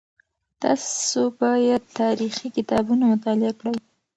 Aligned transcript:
تاسو 0.61 1.21
باید 1.41 1.81
تاریخي 1.99 2.47
کتابونه 2.57 3.03
مطالعه 3.13 3.51
کړئ. 3.59 3.75